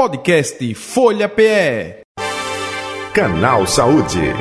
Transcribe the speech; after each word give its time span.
Podcast 0.00 0.74
Folha 0.76 1.28
PE. 1.28 2.00
Canal 3.12 3.66
Saúde. 3.66 4.32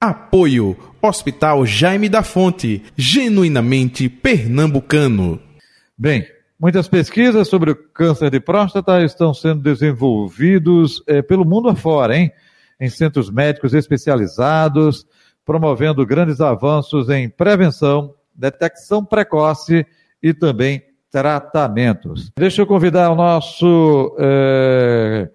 Apoio 0.00 0.76
Hospital 1.00 1.64
Jaime 1.64 2.08
da 2.08 2.24
Fonte, 2.24 2.82
genuinamente 2.96 4.08
pernambucano. 4.08 5.40
Bem, 5.96 6.26
muitas 6.58 6.88
pesquisas 6.88 7.46
sobre 7.46 7.70
o 7.70 7.76
câncer 7.76 8.32
de 8.32 8.40
próstata 8.40 9.00
estão 9.04 9.32
sendo 9.32 9.62
desenvolvidos 9.62 11.04
é, 11.06 11.22
pelo 11.22 11.44
mundo 11.44 11.68
afora, 11.68 12.16
hein? 12.16 12.32
Em 12.80 12.90
centros 12.90 13.30
médicos 13.30 13.74
especializados, 13.74 15.06
promovendo 15.44 16.04
grandes 16.04 16.40
avanços 16.40 17.10
em 17.10 17.28
prevenção, 17.28 18.12
detecção 18.34 19.04
precoce 19.04 19.86
e 20.20 20.34
também 20.34 20.82
tratamentos. 21.10 22.30
Deixa 22.36 22.62
eu 22.62 22.66
convidar 22.66 23.10
o 23.10 23.14
nosso 23.14 24.16
é, 24.18 25.28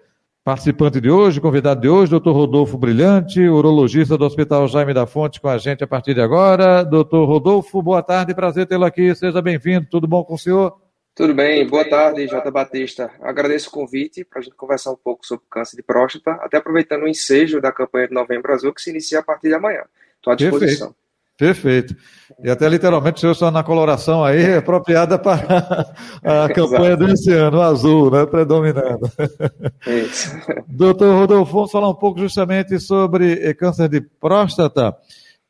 participante 0.44 1.00
de 1.00 1.10
hoje, 1.10 1.40
convidado 1.40 1.80
de 1.80 1.88
hoje, 1.88 2.10
doutor 2.10 2.32
Rodolfo 2.32 2.76
Brilhante, 2.76 3.40
urologista 3.40 4.18
do 4.18 4.24
Hospital 4.24 4.66
Jaime 4.68 4.94
da 4.94 5.06
Fonte, 5.06 5.40
com 5.40 5.48
a 5.48 5.58
gente 5.58 5.84
a 5.84 5.86
partir 5.86 6.14
de 6.14 6.20
agora. 6.20 6.84
Doutor 6.84 7.24
Rodolfo, 7.26 7.82
boa 7.82 8.02
tarde, 8.02 8.34
prazer 8.34 8.66
tê-lo 8.66 8.84
aqui, 8.84 9.14
seja 9.14 9.40
bem-vindo, 9.40 9.86
tudo 9.90 10.06
bom 10.06 10.24
com 10.24 10.34
o 10.34 10.38
senhor? 10.38 10.80
Tudo 11.14 11.34
bem, 11.34 11.66
boa 11.66 11.84
tarde, 11.84 12.26
Jota 12.26 12.50
Batista. 12.50 13.10
Agradeço 13.20 13.68
o 13.68 13.72
convite 13.72 14.24
para 14.24 14.40
a 14.40 14.42
gente 14.42 14.56
conversar 14.56 14.92
um 14.92 14.96
pouco 14.96 15.26
sobre 15.26 15.44
câncer 15.50 15.76
de 15.76 15.82
próstata, 15.82 16.32
até 16.42 16.56
aproveitando 16.56 17.02
o 17.02 17.08
ensejo 17.08 17.60
da 17.60 17.70
campanha 17.70 18.08
de 18.08 18.14
Novembro 18.14 18.52
Azul, 18.52 18.72
que 18.72 18.80
se 18.80 18.88
inicia 18.88 19.18
a 19.18 19.22
partir 19.22 19.48
de 19.48 19.54
amanhã. 19.54 19.82
Estou 20.16 20.32
à 20.32 20.36
disposição. 20.36 20.88
Perfeito. 20.88 21.01
Perfeito. 21.38 21.96
E 22.42 22.50
até 22.50 22.68
literalmente 22.68 23.16
o 23.16 23.20
senhor 23.20 23.32
está 23.32 23.50
na 23.50 23.62
coloração 23.62 24.24
aí, 24.24 24.54
apropriada 24.54 25.18
para 25.18 25.94
a 26.22 26.48
campanha 26.54 26.96
desse 26.96 27.32
ano, 27.32 27.60
azul, 27.60 28.10
né? 28.10 28.26
Predominando. 28.26 29.10
Isso. 29.86 30.36
Doutor 30.68 31.14
Rodolfo, 31.14 31.52
vamos 31.52 31.70
falar 31.70 31.88
um 31.88 31.94
pouco 31.94 32.18
justamente 32.18 32.78
sobre 32.80 33.34
eh, 33.42 33.54
câncer 33.54 33.88
de 33.88 34.00
próstata 34.00 34.94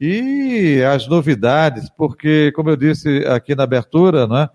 e 0.00 0.83
as 0.83 1.06
novidades, 1.06 1.89
porque, 1.96 2.52
como 2.52 2.70
eu 2.70 2.77
disse 2.77 3.24
aqui 3.27 3.55
na 3.55 3.62
abertura, 3.64 4.27
né? 4.27 4.48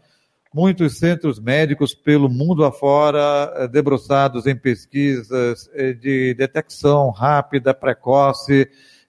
Muitos 0.54 0.98
centros 0.98 1.40
médicos 1.40 1.94
pelo 1.94 2.30
mundo 2.30 2.66
afora, 2.66 3.54
eh, 3.58 3.68
debruçados 3.68 4.46
em 4.46 4.56
pesquisas 4.56 5.70
eh, 5.74 5.94
de 5.94 6.34
detecção 6.34 7.10
rápida, 7.10 7.74
precoce, 7.74 8.68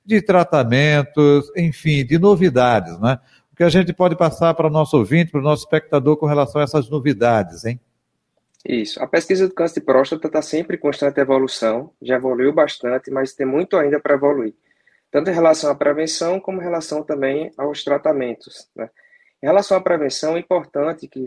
de 0.08 0.22
tratamentos, 0.22 1.52
enfim, 1.54 2.02
de 2.02 2.18
novidades, 2.18 2.98
né? 2.98 3.20
O 3.52 3.54
que 3.54 3.62
a 3.62 3.68
gente 3.68 3.92
pode 3.92 4.16
passar 4.16 4.54
para 4.54 4.66
o 4.66 4.70
nosso 4.70 4.96
ouvinte, 4.96 5.30
para 5.30 5.40
o 5.40 5.42
nosso 5.42 5.64
espectador 5.64 6.16
com 6.16 6.24
relação 6.24 6.62
a 6.62 6.64
essas 6.64 6.88
novidades, 6.88 7.66
hein? 7.66 7.78
Isso. 8.66 9.02
A 9.02 9.06
pesquisa 9.06 9.46
do 9.46 9.52
câncer 9.52 9.80
de 9.80 9.86
próstata 9.86 10.26
está 10.26 10.40
sempre 10.40 10.78
em 10.78 10.80
constante 10.80 11.20
evolução, 11.20 11.92
já 12.00 12.16
evoluiu 12.16 12.54
bastante, 12.54 13.10
mas 13.10 13.34
tem 13.34 13.46
muito 13.46 13.76
ainda 13.76 14.00
para 14.00 14.14
evoluir, 14.14 14.54
tanto 15.10 15.28
em 15.28 15.34
relação 15.34 15.70
à 15.70 15.74
prevenção 15.74 16.40
como 16.40 16.62
em 16.62 16.64
relação 16.64 17.02
também 17.02 17.52
aos 17.58 17.84
tratamentos. 17.84 18.66
Né? 18.74 18.88
Em 19.42 19.46
relação 19.46 19.76
à 19.76 19.80
prevenção, 19.82 20.38
é 20.38 20.40
importante 20.40 21.06
que 21.06 21.26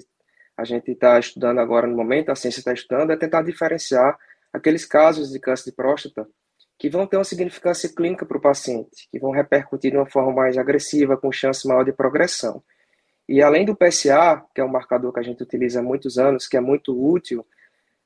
a 0.57 0.63
gente 0.63 0.89
está 0.89 1.19
estudando 1.19 1.59
agora 1.59 1.85
no 1.85 1.95
momento, 1.95 2.31
a 2.31 2.35
ciência 2.35 2.61
está 2.61 2.73
estudando, 2.73 3.11
é 3.11 3.15
tentar 3.15 3.43
diferenciar 3.43 4.17
aqueles 4.51 4.85
casos 4.85 5.29
de 5.29 5.39
câncer 5.39 5.69
de 5.69 5.75
próstata 5.75 6.27
que 6.81 6.89
vão 6.89 7.05
ter 7.05 7.15
uma 7.15 7.23
significância 7.23 7.87
clínica 7.95 8.25
para 8.25 8.39
o 8.39 8.41
paciente, 8.41 9.07
que 9.11 9.19
vão 9.19 9.29
repercutir 9.29 9.91
de 9.91 9.97
uma 9.97 10.09
forma 10.09 10.33
mais 10.33 10.57
agressiva, 10.57 11.15
com 11.15 11.31
chance 11.31 11.67
maior 11.67 11.83
de 11.83 11.93
progressão. 11.93 12.63
E 13.29 13.39
além 13.39 13.63
do 13.63 13.75
PSA, 13.75 14.43
que 14.55 14.59
é 14.59 14.65
um 14.65 14.67
marcador 14.67 15.13
que 15.13 15.19
a 15.19 15.23
gente 15.23 15.43
utiliza 15.43 15.79
há 15.79 15.83
muitos 15.83 16.17
anos, 16.17 16.47
que 16.47 16.57
é 16.57 16.59
muito 16.59 16.99
útil, 16.99 17.45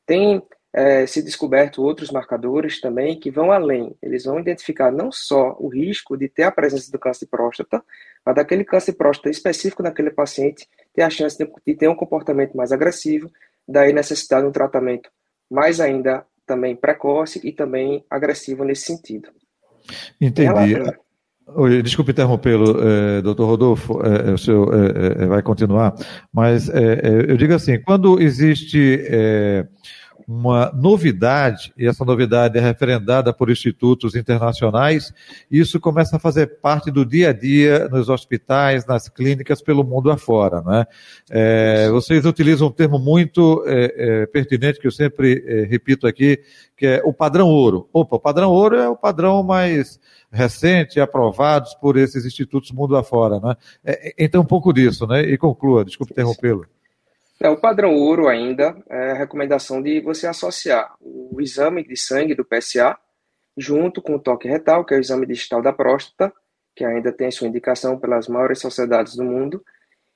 tem 0.05 0.43
é, 0.73 1.07
se 1.07 1.23
descoberto 1.23 1.81
outros 1.81 2.11
marcadores 2.11 2.81
também 2.81 3.17
que 3.17 3.31
vão 3.31 3.49
além. 3.49 3.95
Eles 4.03 4.25
vão 4.25 4.41
identificar 4.41 4.91
não 4.91 5.09
só 5.09 5.55
o 5.57 5.69
risco 5.69 6.17
de 6.17 6.27
ter 6.27 6.43
a 6.43 6.51
presença 6.51 6.91
do 6.91 6.99
câncer 6.99 7.23
de 7.23 7.31
próstata, 7.31 7.81
mas 8.25 8.35
daquele 8.35 8.65
câncer 8.65 8.91
de 8.91 8.97
próstata 8.97 9.30
específico 9.30 9.83
naquele 9.83 10.11
paciente 10.11 10.67
ter 10.93 11.03
a 11.03 11.09
chance 11.09 11.37
de, 11.37 11.75
ter 11.75 11.87
um 11.87 11.95
comportamento 11.95 12.58
mais 12.58 12.73
agressivo, 12.73 13.31
daí 13.65 13.93
necessidade 13.93 14.41
de 14.41 14.49
um 14.49 14.52
tratamento 14.52 15.09
mais 15.49 15.80
ainda 15.80 16.25
também 16.45 16.76
precoce 16.76 17.39
e 17.44 17.52
também 17.52 18.04
agressivo 18.10 18.64
nesse 18.64 18.83
sentido. 18.83 19.30
Entendi. 20.20 20.76
Oi, 21.48 21.83
desculpe 21.83 22.11
interrompê-lo, 22.11 22.82
é, 22.82 23.22
doutor 23.22 23.45
Rodolfo, 23.45 24.02
é, 24.02 24.33
o 24.33 24.38
senhor 24.38 24.67
é, 24.73 25.28
vai 25.28 25.44
continuar, 25.44 25.94
mas 26.33 26.70
eu 26.70 27.38
digo 27.38 27.54
assim, 27.54 27.80
quando 27.82 28.20
existe 28.20 29.00
uma 30.27 30.71
novidade, 30.71 31.71
e 31.77 31.87
essa 31.87 32.03
novidade 32.03 32.58
é 32.58 32.61
referendada 32.61 33.31
por 33.31 33.49
institutos 33.49 34.15
internacionais, 34.15 35.13
isso 35.49 35.80
começa 35.80 36.15
a 36.15 36.19
fazer 36.19 36.59
parte 36.59 36.89
do 36.89 37.05
dia 37.05 37.30
a 37.30 37.33
dia 37.33 37.87
nos 37.89 38.09
hospitais, 38.09 38.85
nas 38.85 39.08
clínicas, 39.08 39.61
pelo 39.61 39.83
mundo 39.83 40.09
afora. 40.09 40.61
Né? 40.61 40.85
É, 41.30 41.89
vocês 41.89 42.25
utilizam 42.25 42.67
um 42.67 42.71
termo 42.71 42.97
muito 42.97 43.64
é, 43.67 43.93
é, 43.97 44.25
pertinente, 44.25 44.80
que 44.80 44.87
eu 44.87 44.91
sempre 44.91 45.43
é, 45.45 45.64
repito 45.65 46.08
aqui, 46.08 46.39
que 46.75 46.87
é 46.87 47.02
o 47.05 47.14
padrão 47.14 47.47
ouro. 47.47 47.87
Opa, 47.93 48.15
o 48.15 48.19
padrão 48.19 48.52
ouro 48.52 48.75
é 48.75 48.89
o 48.89 48.95
padrão 48.95 49.43
mais 49.43 49.99
recente, 50.31 50.99
aprovados 50.99 51.75
por 51.75 51.97
esses 51.97 52.25
institutos 52.25 52.71
mundo 52.71 52.97
afora. 52.97 53.39
Né? 53.39 53.55
É, 53.85 54.14
então, 54.17 54.41
um 54.41 54.45
pouco 54.45 54.73
disso, 54.73 55.05
né? 55.05 55.21
e 55.21 55.37
conclua, 55.37 55.85
desculpe 55.85 56.14
interrompê-lo. 56.14 56.65
É, 57.39 57.49
o 57.49 57.57
padrão 57.57 57.93
ouro 57.95 58.27
ainda 58.27 58.75
é 58.89 59.11
a 59.11 59.15
recomendação 59.15 59.81
de 59.81 59.99
você 59.99 60.25
associar 60.25 60.95
o 61.01 61.39
exame 61.41 61.83
de 61.83 61.97
sangue 61.97 62.33
do 62.33 62.45
PSA 62.45 62.97
junto 63.57 64.01
com 64.01 64.15
o 64.15 64.19
toque 64.19 64.47
retal, 64.47 64.85
que 64.85 64.93
é 64.93 64.97
o 64.97 64.99
exame 64.99 65.25
digital 65.25 65.61
da 65.61 65.73
próstata, 65.73 66.33
que 66.75 66.83
ainda 66.83 67.11
tem 67.11 67.31
sua 67.31 67.47
indicação 67.47 67.97
pelas 67.97 68.27
maiores 68.27 68.59
sociedades 68.59 69.15
do 69.15 69.23
mundo, 69.23 69.63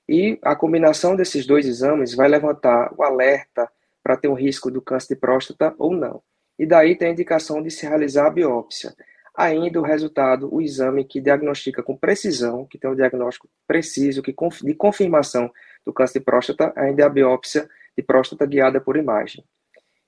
e 0.08 0.40
a 0.42 0.56
combinação 0.56 1.16
desses 1.16 1.46
dois 1.46 1.66
exames 1.66 2.14
vai 2.14 2.28
levantar 2.28 2.92
o 2.98 3.04
alerta 3.04 3.70
para 4.04 4.18
ter 4.18 4.28
um 4.28 4.34
risco 4.34 4.72
do 4.72 4.82
câncer 4.82 5.14
de 5.14 5.20
próstata 5.20 5.74
ou 5.78 5.94
não. 5.94 6.22
E 6.58 6.66
daí 6.66 6.96
tem 6.96 7.10
a 7.10 7.12
indicação 7.12 7.62
de 7.62 7.70
se 7.70 7.86
realizar 7.86 8.28
a 8.28 8.32
biópsia. 8.32 8.94
Ainda 9.36 9.80
o 9.80 9.84
resultado, 9.84 10.54
o 10.54 10.62
exame 10.62 11.06
que 11.06 11.22
diagnostica 11.22 11.84
com 11.84 11.96
precisão, 11.96 12.66
que 12.66 12.78
tem 12.78 12.90
um 12.90 12.96
diagnóstico 12.96 13.48
preciso, 13.68 14.22
que 14.22 14.36
de 14.64 14.74
confirmação 14.74 15.50
do 15.90 15.94
câncer 15.94 16.20
de 16.20 16.26
próstata, 16.26 16.72
ainda 16.76 17.04
é 17.04 17.06
a 17.06 17.10
biópsia 17.10 17.68
de 17.98 18.04
próstata 18.04 18.46
guiada 18.46 18.80
por 18.80 18.96
imagem. 18.96 19.44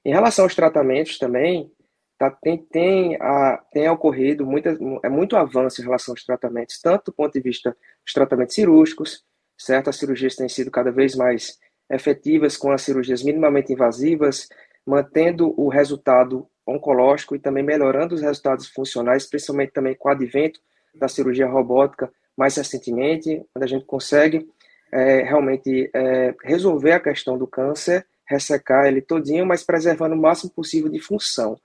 Em 0.05 0.11
relação 0.11 0.45
aos 0.45 0.55
tratamentos 0.55 1.17
também, 1.17 1.71
tá, 2.17 2.29
tem, 2.29 2.57
tem, 2.57 3.15
a, 3.19 3.61
tem 3.71 3.89
ocorrido 3.89 4.45
muita, 4.45 4.77
é 5.03 5.09
muito 5.09 5.35
avanço 5.35 5.81
em 5.81 5.83
relação 5.83 6.13
aos 6.13 6.23
tratamentos, 6.23 6.79
tanto 6.79 7.05
do 7.05 7.13
ponto 7.13 7.33
de 7.33 7.41
vista 7.41 7.75
dos 8.05 8.13
tratamentos 8.13 8.55
cirúrgicos, 8.55 9.23
certo? 9.57 9.89
As 9.89 9.97
cirurgias 9.97 10.35
têm 10.35 10.47
sido 10.47 10.71
cada 10.71 10.91
vez 10.91 11.15
mais 11.15 11.57
efetivas 11.89 12.55
com 12.55 12.71
as 12.71 12.81
cirurgias 12.83 13.23
minimamente 13.23 13.73
invasivas, 13.73 14.47
mantendo 14.85 15.53
o 15.59 15.67
resultado 15.67 16.47
oncológico 16.65 17.35
e 17.35 17.39
também 17.39 17.63
melhorando 17.63 18.15
os 18.15 18.21
resultados 18.21 18.69
funcionais, 18.69 19.27
principalmente 19.27 19.73
também 19.73 19.95
com 19.95 20.07
o 20.07 20.11
advento 20.11 20.59
da 20.95 21.07
cirurgia 21.07 21.47
robótica 21.47 22.11
mais 22.37 22.55
recentemente, 22.55 23.43
onde 23.55 23.65
a 23.65 23.67
gente 23.67 23.85
consegue 23.85 24.47
é, 24.91 25.23
realmente 25.23 25.89
é, 25.93 26.35
resolver 26.43 26.91
a 26.91 26.99
questão 26.99 27.37
do 27.37 27.47
câncer, 27.47 28.05
ressecar 28.25 28.85
ele 28.87 29.01
todinho, 29.01 29.45
mas 29.45 29.63
preservando 29.63 30.15
o 30.15 30.17
máximo 30.17 30.51
possível 30.51 30.89
de 30.89 30.99
função, 30.99 31.57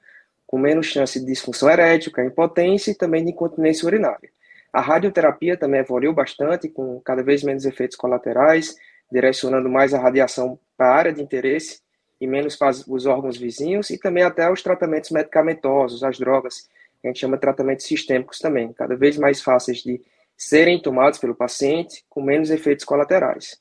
com 0.46 0.58
menos 0.58 0.86
chance 0.86 1.18
de 1.18 1.26
disfunção 1.26 1.68
erética, 1.68 2.24
impotência 2.24 2.90
e 2.90 2.94
também 2.94 3.24
de 3.24 3.30
incontinência 3.30 3.86
urinária. 3.86 4.30
A 4.72 4.80
radioterapia 4.80 5.56
também 5.56 5.80
evoluiu 5.80 6.12
bastante, 6.12 6.68
com 6.68 7.00
cada 7.00 7.22
vez 7.22 7.42
menos 7.42 7.64
efeitos 7.64 7.96
colaterais, 7.96 8.76
direcionando 9.10 9.68
mais 9.68 9.94
a 9.94 9.98
radiação 9.98 10.58
para 10.76 10.88
a 10.88 10.94
área 10.94 11.12
de 11.12 11.22
interesse 11.22 11.80
e 12.20 12.26
menos 12.26 12.56
para 12.56 12.74
os 12.88 13.06
órgãos 13.06 13.36
vizinhos, 13.36 13.90
e 13.90 13.98
também 13.98 14.22
até 14.22 14.50
os 14.50 14.62
tratamentos 14.62 15.10
medicamentosos, 15.10 16.02
as 16.02 16.18
drogas, 16.18 16.68
que 17.00 17.06
a 17.06 17.08
gente 17.08 17.20
chama 17.20 17.36
de 17.36 17.42
tratamentos 17.42 17.86
sistêmicos 17.86 18.38
também, 18.38 18.72
cada 18.72 18.96
vez 18.96 19.16
mais 19.18 19.40
fáceis 19.40 19.78
de 19.78 20.00
serem 20.36 20.80
tomados 20.80 21.18
pelo 21.18 21.34
paciente 21.34 22.04
com 22.08 22.22
menos 22.22 22.50
efeitos 22.50 22.84
colaterais. 22.84 23.58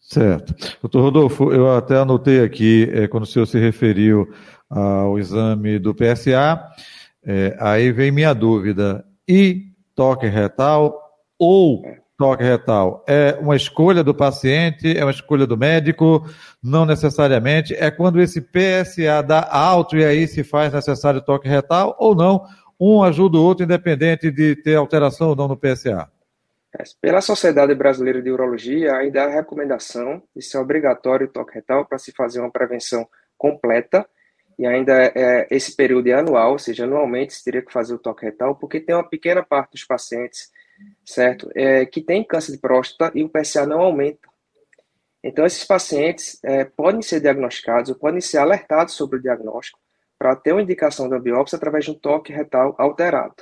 Certo. 0.00 0.54
Doutor 0.80 1.02
Rodolfo, 1.02 1.52
eu 1.52 1.70
até 1.76 1.96
anotei 1.96 2.42
aqui, 2.42 2.88
é, 2.92 3.06
quando 3.06 3.24
o 3.24 3.26
senhor 3.26 3.46
se 3.46 3.58
referiu 3.58 4.26
ao 4.70 5.18
exame 5.18 5.78
do 5.78 5.94
PSA, 5.94 6.62
é, 7.24 7.56
aí 7.60 7.92
vem 7.92 8.10
minha 8.10 8.32
dúvida. 8.32 9.04
E 9.28 9.66
toque 9.94 10.26
retal 10.26 10.98
ou 11.38 11.82
toque 12.16 12.42
retal? 12.42 13.04
É 13.06 13.36
uma 13.38 13.54
escolha 13.54 14.02
do 14.02 14.14
paciente, 14.14 14.96
é 14.96 15.04
uma 15.04 15.10
escolha 15.10 15.46
do 15.46 15.58
médico? 15.58 16.26
Não 16.62 16.86
necessariamente. 16.86 17.74
É 17.74 17.90
quando 17.90 18.18
esse 18.18 18.40
PSA 18.40 19.22
dá 19.22 19.46
alto 19.50 19.94
e 19.94 20.04
aí 20.04 20.26
se 20.26 20.42
faz 20.42 20.72
necessário 20.72 21.20
toque 21.20 21.46
retal 21.46 21.94
ou 21.98 22.14
não? 22.14 22.44
Um 22.80 23.02
ajuda 23.02 23.38
o 23.38 23.42
outro, 23.42 23.64
independente 23.64 24.30
de 24.30 24.54
ter 24.56 24.76
alteração 24.76 25.30
ou 25.30 25.36
não 25.36 25.48
no 25.48 25.56
PSA. 25.56 26.10
É, 26.76 26.82
pela 27.00 27.20
Sociedade 27.20 27.74
Brasileira 27.74 28.20
de 28.20 28.30
Urologia, 28.30 28.94
ainda 28.94 29.24
há 29.24 29.28
recomendação 29.28 30.22
de 30.36 30.42
ser 30.42 30.58
obrigatório 30.58 31.26
o 31.26 31.30
toque 31.30 31.54
retal 31.54 31.84
para 31.86 31.98
se 31.98 32.12
fazer 32.12 32.40
uma 32.40 32.50
prevenção 32.50 33.08
completa, 33.36 34.06
e 34.58 34.66
ainda 34.66 34.92
é, 34.92 35.46
esse 35.50 35.74
período 35.74 36.08
é 36.08 36.14
anual, 36.14 36.52
ou 36.52 36.58
seja, 36.58 36.84
anualmente 36.84 37.32
se 37.32 37.44
teria 37.44 37.62
que 37.62 37.72
fazer 37.72 37.94
o 37.94 37.98
toque 37.98 38.26
retal, 38.26 38.54
porque 38.54 38.80
tem 38.80 38.94
uma 38.94 39.08
pequena 39.08 39.42
parte 39.42 39.72
dos 39.72 39.84
pacientes, 39.84 40.50
certo, 41.04 41.48
é, 41.54 41.86
que 41.86 42.02
tem 42.02 42.24
câncer 42.24 42.52
de 42.52 42.58
próstata 42.58 43.16
e 43.16 43.24
o 43.24 43.28
PSA 43.28 43.66
não 43.66 43.80
aumenta. 43.80 44.28
Então, 45.22 45.46
esses 45.46 45.64
pacientes 45.64 46.38
é, 46.44 46.64
podem 46.64 47.02
ser 47.02 47.20
diagnosticados 47.20 47.90
ou 47.90 47.96
podem 47.96 48.20
ser 48.20 48.38
alertados 48.38 48.94
sobre 48.94 49.18
o 49.18 49.22
diagnóstico 49.22 49.78
para 50.18 50.34
ter 50.34 50.52
uma 50.52 50.62
indicação 50.62 51.08
da 51.08 51.18
biópsia 51.18 51.56
através 51.56 51.84
de 51.84 51.92
um 51.92 51.94
toque 51.94 52.32
retal 52.32 52.74
alterado. 52.76 53.36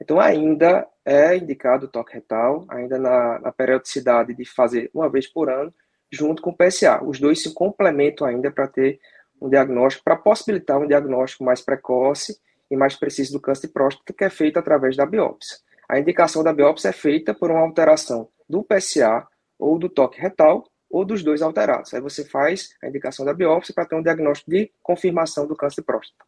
Então, 0.00 0.20
ainda 0.20 0.86
é 1.04 1.36
indicado 1.36 1.86
o 1.86 1.88
toque 1.88 2.14
retal, 2.14 2.64
ainda 2.68 2.98
na, 2.98 3.38
na, 3.38 3.52
periodicidade 3.52 4.34
de 4.34 4.44
fazer 4.44 4.90
uma 4.92 5.08
vez 5.08 5.26
por 5.26 5.48
ano, 5.48 5.72
junto 6.10 6.42
com 6.42 6.50
o 6.50 6.56
PSA. 6.56 7.02
Os 7.02 7.18
dois 7.18 7.42
se 7.42 7.54
complementam 7.54 8.26
ainda 8.26 8.50
para 8.50 8.66
ter 8.66 9.00
um 9.40 9.48
diagnóstico, 9.48 10.04
para 10.04 10.16
possibilitar 10.16 10.78
um 10.78 10.86
diagnóstico 10.86 11.44
mais 11.44 11.60
precoce 11.60 12.38
e 12.70 12.76
mais 12.76 12.96
preciso 12.96 13.32
do 13.32 13.40
câncer 13.40 13.68
de 13.68 13.72
próstata, 13.72 14.12
que 14.12 14.24
é 14.24 14.30
feito 14.30 14.58
através 14.58 14.96
da 14.96 15.06
biópsia. 15.06 15.58
A 15.88 15.98
indicação 15.98 16.42
da 16.42 16.52
biópsia 16.52 16.88
é 16.88 16.92
feita 16.92 17.34
por 17.34 17.50
uma 17.50 17.60
alteração 17.60 18.28
do 18.48 18.62
PSA 18.64 19.26
ou 19.58 19.78
do 19.78 19.88
toque 19.88 20.20
retal, 20.20 20.64
ou 20.92 21.06
dos 21.06 21.24
dois 21.24 21.40
alterados. 21.40 21.94
Aí 21.94 22.00
você 22.00 22.22
faz 22.22 22.74
a 22.82 22.88
indicação 22.88 23.24
da 23.24 23.32
biópsia 23.32 23.74
para 23.74 23.86
ter 23.86 23.96
um 23.96 24.02
diagnóstico 24.02 24.50
de 24.50 24.70
confirmação 24.82 25.46
do 25.46 25.56
câncer 25.56 25.80
de 25.80 25.86
próstata. 25.86 26.22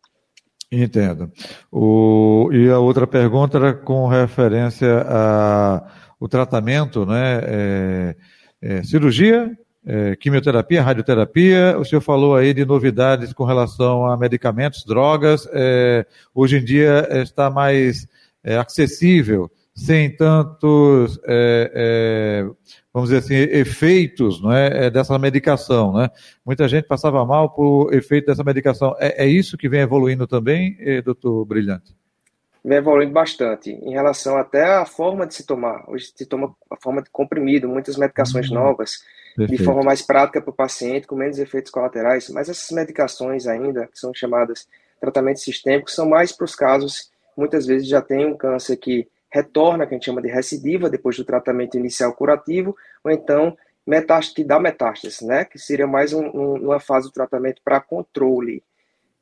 Entendo. 0.73 1.31
O, 1.71 2.49
e 2.51 2.71
a 2.71 2.79
outra 2.79 3.07
pergunta 3.07 3.59
era 3.59 3.75
com 3.75 4.09
referência 4.09 5.07
ao 6.19 6.27
tratamento, 6.27 7.05
né? 7.05 7.41
É, 7.45 8.17
é, 8.63 8.83
cirurgia, 8.83 9.57
é, 9.87 10.17
quimioterapia, 10.17 10.83
radioterapia. 10.83 11.79
O 11.79 11.85
senhor 11.85 12.01
falou 12.01 12.35
aí 12.35 12.55
de 12.55 12.65
novidades 12.65 13.35
com 13.35 13.45
relação 13.45 14.07
a 14.07 14.17
medicamentos, 14.17 14.85
drogas. 14.85 15.47
É, 15.53 16.07
hoje 16.35 16.57
em 16.57 16.65
dia 16.65 17.07
está 17.23 17.51
mais 17.51 18.09
é, 18.43 18.57
acessível, 18.57 19.51
sem 19.75 20.15
tantos, 20.15 21.19
é, 21.27 22.47
vamos 22.93 23.11
dizer 23.11 23.19
assim, 23.19 23.35
efeitos 23.35 24.41
não 24.41 24.53
é, 24.53 24.89
dessa 24.89 25.19
medicação. 25.19 25.93
Né? 25.93 26.09
Muita 26.47 26.69
gente 26.69 26.87
passava 26.87 27.25
mal 27.25 27.51
por 27.51 27.93
efeito 27.93 28.27
dessa 28.27 28.45
medicação. 28.45 28.95
É, 29.01 29.25
é 29.25 29.27
isso 29.27 29.59
que 29.59 29.69
vem 29.69 29.81
evoluindo 29.81 30.27
também, 30.27 30.77
doutor 31.03 31.45
Brilhante? 31.45 31.95
Vem 32.65 32.79
evoluindo 32.79 33.13
bastante 33.13 33.73
em 33.73 33.91
relação 33.91 34.39
até 34.39 34.65
à 34.65 34.87
forma 34.87 35.27
de 35.27 35.35
se 35.35 35.45
tomar. 35.45 35.85
Hoje 35.87 36.13
se 36.17 36.25
toma 36.25 36.55
a 36.71 36.77
forma 36.81 37.03
de 37.03 37.11
comprimido, 37.11 37.69
muitas 37.69 37.97
medicações 37.99 38.49
uhum. 38.49 38.55
novas, 38.55 39.05
Perfeito. 39.37 39.59
de 39.59 39.65
forma 39.65 39.83
mais 39.83 40.01
prática 40.01 40.41
para 40.41 40.51
o 40.51 40.55
paciente, 40.55 41.07
com 41.07 41.15
menos 41.15 41.39
efeitos 41.39 41.71
colaterais. 41.71 42.31
Mas 42.31 42.49
essas 42.49 42.71
medicações 42.71 43.47
ainda, 43.47 43.87
que 43.89 43.99
são 43.99 44.15
chamadas 44.15 44.67
tratamentos 44.99 45.43
sistêmicos, 45.43 45.95
são 45.95 46.09
mais 46.09 46.33
para 46.33 46.45
os 46.45 46.55
casos, 46.55 47.11
muitas 47.37 47.67
vezes 47.67 47.87
já 47.87 48.01
tem 48.01 48.25
um 48.25 48.35
câncer 48.35 48.79
que 48.79 49.07
retorna, 49.35 49.85
que 49.85 49.93
a 49.93 49.97
gente 49.97 50.05
chama 50.05 50.23
de 50.23 50.29
recidiva, 50.29 50.89
depois 50.89 51.17
do 51.17 51.25
tratamento 51.25 51.77
inicial 51.77 52.13
curativo, 52.15 52.77
ou 53.03 53.11
então 53.11 53.57
metástase, 53.85 54.37
que 54.37 54.45
dá 54.45 54.61
metástase, 54.61 55.27
né? 55.27 55.45
Que 55.45 55.59
seria 55.59 55.89
mais 55.89 56.13
um, 56.13 56.25
um, 56.25 56.55
uma 56.67 56.79
fase 56.79 57.09
do 57.09 57.13
tratamento 57.13 57.61
para 57.65 57.81
controle, 57.81 58.63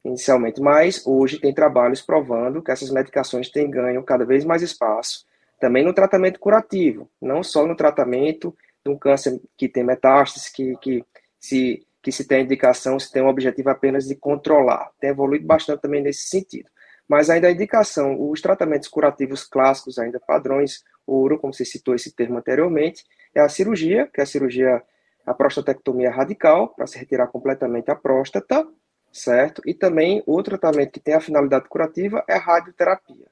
inicialmente. 0.04 0.60
Mas 0.60 1.02
hoje 1.06 1.40
tem 1.40 1.54
trabalhos 1.54 2.02
provando 2.02 2.60
que 2.60 2.70
essas 2.70 2.90
medicações 2.90 3.48
têm 3.48 3.70
ganho 3.70 4.02
cada 4.02 4.26
vez 4.26 4.44
mais 4.44 4.60
espaço, 4.60 5.24
também 5.58 5.82
no 5.82 5.94
tratamento 5.94 6.38
curativo, 6.38 7.08
não 7.20 7.42
só 7.42 7.66
no 7.66 7.74
tratamento 7.74 8.54
de 8.84 8.90
um 8.90 8.98
câncer 8.98 9.40
que 9.56 9.66
tem 9.66 9.82
metástase, 9.82 10.52
que, 10.52 10.76
que, 10.76 11.04
se, 11.40 11.86
que 12.02 12.12
se 12.12 12.28
tem 12.28 12.44
indicação, 12.44 13.00
se 13.00 13.10
tem 13.10 13.22
um 13.22 13.28
objetivo 13.28 13.70
apenas 13.70 14.06
de 14.06 14.14
controlar. 14.14 14.90
Tem 15.00 15.08
evoluído 15.08 15.46
bastante 15.46 15.80
também 15.80 16.02
nesse 16.02 16.28
sentido. 16.28 16.68
Mas 17.08 17.28
ainda 17.28 17.48
a 17.48 17.52
indicação, 17.52 18.16
os 18.30 18.40
tratamentos 18.40 18.88
curativos 18.88 19.44
clássicos, 19.44 19.98
ainda 19.98 20.20
padrões, 20.20 20.82
ouro, 21.06 21.38
como 21.38 21.52
você 21.52 21.64
citou 21.64 21.94
esse 21.94 22.14
termo 22.14 22.38
anteriormente, 22.38 23.04
é 23.34 23.40
a 23.40 23.48
cirurgia, 23.48 24.08
que 24.12 24.20
é 24.20 24.22
a 24.24 24.26
cirurgia, 24.26 24.82
a 25.26 25.34
prostatectomia 25.34 26.10
radical, 26.10 26.68
para 26.68 26.86
se 26.86 26.98
retirar 26.98 27.26
completamente 27.28 27.90
a 27.90 27.94
próstata, 27.94 28.66
certo? 29.12 29.62
E 29.66 29.74
também 29.74 30.22
o 30.26 30.42
tratamento 30.42 30.92
que 30.92 31.00
tem 31.00 31.14
a 31.14 31.20
finalidade 31.20 31.68
curativa 31.68 32.24
é 32.28 32.34
a 32.34 32.38
radioterapia. 32.38 33.26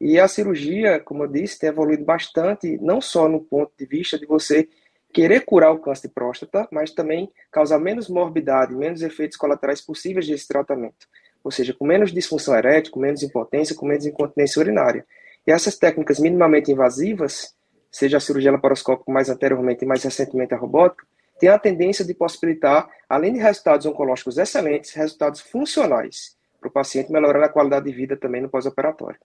E 0.00 0.18
a 0.20 0.28
cirurgia, 0.28 1.00
como 1.00 1.24
eu 1.24 1.28
disse, 1.28 1.58
tem 1.58 1.70
evoluído 1.70 2.04
bastante, 2.04 2.78
não 2.80 3.00
só 3.00 3.28
no 3.28 3.40
ponto 3.40 3.72
de 3.76 3.84
vista 3.84 4.16
de 4.18 4.26
você 4.26 4.68
querer 5.12 5.40
curar 5.44 5.72
o 5.72 5.80
câncer 5.80 6.06
de 6.06 6.14
próstata, 6.14 6.68
mas 6.70 6.92
também 6.92 7.32
causar 7.50 7.80
menos 7.80 8.08
morbidade, 8.08 8.76
menos 8.76 9.02
efeitos 9.02 9.36
colaterais 9.36 9.80
possíveis 9.80 10.26
desse 10.26 10.46
tratamento 10.46 11.08
ou 11.48 11.50
seja, 11.50 11.72
com 11.72 11.86
menos 11.86 12.12
disfunção 12.12 12.54
erétil, 12.54 12.92
com 12.92 13.00
menos 13.00 13.22
impotência, 13.22 13.74
com 13.74 13.86
menos 13.86 14.04
incontinência 14.04 14.60
urinária. 14.60 15.02
E 15.46 15.50
essas 15.50 15.78
técnicas 15.78 16.18
minimamente 16.18 16.70
invasivas, 16.70 17.54
seja 17.90 18.18
a 18.18 18.20
cirurgia 18.20 18.52
laparoscópica 18.52 19.10
mais 19.10 19.30
anteriormente 19.30 19.82
e 19.82 19.88
mais 19.88 20.04
recentemente 20.04 20.52
a 20.52 20.58
robótica, 20.58 21.06
tem 21.40 21.48
a 21.48 21.58
tendência 21.58 22.04
de 22.04 22.12
possibilitar, 22.12 22.86
além 23.08 23.32
de 23.32 23.38
resultados 23.38 23.86
oncológicos 23.86 24.36
excelentes, 24.36 24.92
resultados 24.92 25.40
funcionais 25.40 26.36
para 26.60 26.68
o 26.68 26.70
paciente, 26.70 27.10
melhorando 27.10 27.46
a 27.46 27.48
qualidade 27.48 27.86
de 27.86 27.96
vida 27.96 28.14
também 28.14 28.42
no 28.42 28.50
pós-operatório. 28.50 29.18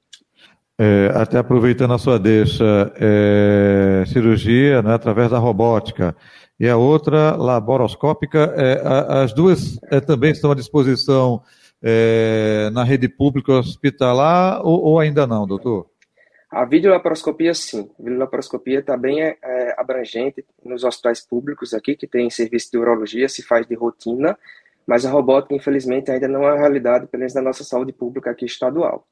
É, 0.80 1.12
até 1.14 1.38
aproveitando 1.40 1.94
a 1.94 1.98
sua 1.98 2.18
deixa, 2.18 2.94
é, 2.96 4.06
cirurgia 4.08 4.82
né, 4.82 4.94
através 4.94 5.30
da 5.30 5.40
robótica 5.40 6.16
e 6.58 6.70
a 6.70 6.78
outra 6.78 7.36
laparoscópica, 7.36 8.54
é, 8.56 8.82
as 9.22 9.34
duas 9.34 9.78
é, 9.92 10.00
também 10.00 10.32
estão 10.32 10.54
à 10.54 10.56
disposição 10.56 11.44
é, 11.84 12.70
na 12.72 12.84
rede 12.84 13.10
pública 13.10 13.54
hospitalar 13.54 14.66
ou, 14.66 14.82
ou, 14.82 15.00
ainda 15.00 15.28
não, 15.28 15.46
doutor? 15.46 15.88
A 16.50 16.64
videolaparoscopia, 16.64 17.54
sim. 17.54 17.90
A 18.00 18.04
videolaparoscopia 18.04 18.80
está 18.80 18.96
bem 18.96 19.22
é, 19.22 19.38
é, 19.44 19.76
abrangente 19.78 20.46
nos 20.64 20.84
hospitais 20.84 21.20
públicos 21.20 21.74
aqui, 21.74 21.96
que 21.96 22.08
tem 22.08 22.30
serviço 22.30 22.72
de 22.72 22.78
urologia, 22.78 23.28
se 23.28 23.42
faz 23.42 23.68
de 23.68 23.76
rotina, 23.76 24.38
mas 24.88 25.06
a 25.06 25.12
robótica, 25.12 25.56
infelizmente, 25.56 26.10
ainda 26.10 26.28
não 26.28 26.44
é 26.44 26.54
uma 26.54 26.60
realidade, 26.60 27.08
pelo 27.08 27.20
menos 27.20 27.34
na 27.34 27.42
nossa 27.42 27.64
saúde 27.64 27.92
pública 27.92 28.32
aqui 28.32 28.46
estadual. 28.46 29.06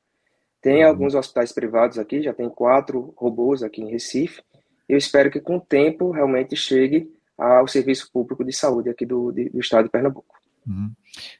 Tem 0.61 0.83
uhum. 0.83 0.89
alguns 0.89 1.15
hospitais 1.15 1.51
privados 1.51 1.97
aqui, 1.97 2.21
já 2.21 2.33
tem 2.33 2.47
quatro 2.47 3.13
robôs 3.17 3.63
aqui 3.63 3.81
em 3.81 3.89
Recife, 3.89 4.41
eu 4.87 4.97
espero 4.97 5.31
que 5.31 5.39
com 5.39 5.57
o 5.57 5.61
tempo 5.61 6.11
realmente 6.11 6.55
chegue 6.55 7.09
ao 7.37 7.67
serviço 7.67 8.11
público 8.11 8.43
de 8.43 8.53
saúde 8.53 8.89
aqui 8.89 9.05
do, 9.05 9.31
do 9.31 9.59
estado 9.59 9.85
de 9.85 9.89
Pernambuco. 9.89 10.40
Uhum. 10.67 10.91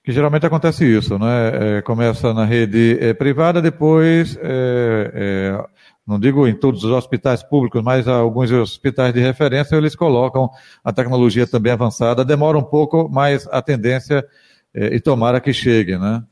Que 0.04 0.12
geralmente 0.12 0.46
acontece 0.46 0.86
isso, 0.86 1.18
né? 1.18 1.78
É, 1.78 1.82
começa 1.82 2.34
na 2.34 2.46
rede 2.46 2.98
é, 3.00 3.14
privada, 3.14 3.62
depois, 3.62 4.38
é, 4.42 5.12
é, 5.14 5.66
não 6.06 6.20
digo 6.20 6.48
em 6.48 6.56
todos 6.56 6.84
os 6.84 6.92
hospitais 6.92 7.44
públicos, 7.44 7.82
mas 7.84 8.08
alguns 8.08 8.52
hospitais 8.52 9.14
de 9.14 9.20
referência 9.20 9.76
eles 9.76 9.96
colocam 9.96 10.50
a 10.84 10.92
tecnologia 10.92 11.46
também 11.46 11.72
avançada. 11.72 12.26
Demora 12.26 12.58
um 12.58 12.64
pouco, 12.64 13.08
mas 13.10 13.48
a 13.52 13.62
tendência 13.62 14.26
é, 14.74 14.96
e 14.96 15.00
tomara 15.00 15.40
que 15.40 15.54
chegue, 15.54 15.98
né? 15.98 16.24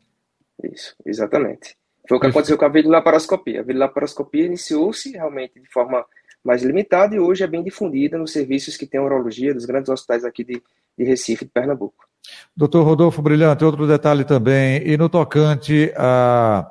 Isso, 0.64 0.96
exatamente. 1.06 1.78
Foi 2.08 2.18
o 2.18 2.22
que 2.22 2.28
aconteceu 2.28 2.58
com 2.58 2.66
a 2.66 2.70
videolaparoscopia. 2.70 3.60
A 3.60 3.64
videolaparoscopia 3.64 4.46
iniciou-se 4.46 5.12
realmente 5.12 5.60
de 5.60 5.70
forma 5.72 6.04
mais 6.44 6.64
limitada 6.64 7.16
e 7.16 7.20
hoje 7.20 7.44
é 7.44 7.48
bem 7.48 7.64
difundida 7.64 8.18
nos 8.18 8.32
serviços 8.32 8.76
que 8.76 8.88
tem 8.88 9.00
urologia 9.00 9.54
dos 9.54 9.66
grandes 9.66 9.90
hospitais 9.90 10.26
aqui 10.26 10.44
de, 10.44 10.62
de 10.98 11.04
Recife 11.04 11.44
e 11.44 11.48
de 11.48 11.54
Pernambuco. 11.54 12.09
Doutor 12.56 12.84
Rodolfo 12.84 13.22
Brilhante, 13.22 13.64
outro 13.64 13.88
detalhe 13.88 14.24
também, 14.24 14.82
e 14.86 14.98
no 14.98 15.08
tocante 15.08 15.94
à 15.96 16.70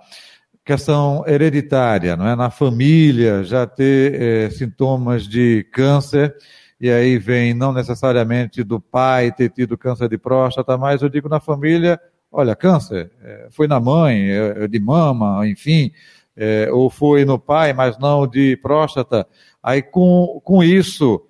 questão 0.65 1.25
hereditária, 1.27 2.15
não 2.15 2.29
é? 2.29 2.37
Na 2.37 2.51
família 2.51 3.43
já 3.43 3.67
ter 3.67 4.21
é, 4.21 4.51
sintomas 4.51 5.27
de 5.27 5.67
câncer, 5.73 6.37
e 6.79 6.91
aí 6.91 7.17
vem 7.19 7.55
não 7.55 7.73
necessariamente 7.73 8.63
do 8.63 8.79
pai 8.79 9.33
ter 9.33 9.49
tido 9.49 9.79
câncer 9.79 10.09
de 10.09 10.19
próstata, 10.19 10.77
mas 10.77 11.01
eu 11.01 11.09
digo 11.09 11.29
na 11.29 11.41
família, 11.41 11.99
olha, 12.31 12.55
câncer, 12.55 13.11
é, 13.23 13.49
foi 13.51 13.67
na 13.67 13.81
mãe, 13.81 14.31
é, 14.31 14.69
de 14.69 14.79
mama, 14.79 15.49
enfim, 15.49 15.91
é, 16.37 16.71
ou 16.71 16.91
foi 16.91 17.25
no 17.25 17.39
pai, 17.39 17.73
mas 17.73 17.99
não 17.99 18.27
de 18.27 18.57
próstata. 18.59 19.27
Aí 19.63 19.83
com, 19.83 20.41
com 20.45 20.63
isso, 20.63 21.28